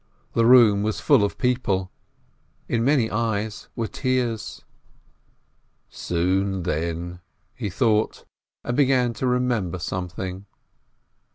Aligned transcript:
The 0.33 0.47
room 0.47 0.81
was 0.81 0.99
full 0.99 1.23
of 1.23 1.37
people. 1.37 1.91
In 2.67 2.83
many 2.83 3.11
eyes 3.11 3.69
were 3.75 3.85
tears. 3.85 4.63
"Soon, 5.91 6.63
then," 6.63 7.19
he 7.53 7.69
thought, 7.69 8.25
and 8.63 8.75
began 8.75 9.13
to 9.13 9.27
remember 9.27 9.77
something. 9.77 10.47